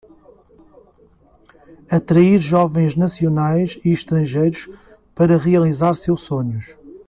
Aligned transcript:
Atrair 1.91 2.39
jovens 2.39 2.95
nacionais 2.95 3.77
e 3.85 3.91
estrangeiros 3.91 4.67
para 5.13 5.37
realizar 5.37 5.93
seus 5.93 6.21
sonhos 6.21 6.75